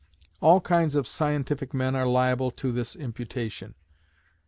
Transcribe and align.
All 0.41 0.59
kinds 0.61 0.95
of 0.95 1.05
scientific 1.07 1.75
men 1.75 1.95
are 1.95 2.07
liable 2.07 2.49
to 2.49 2.71
this 2.71 2.95
imputation, 2.95 3.75
and 3.75 3.75
M. 3.75 3.79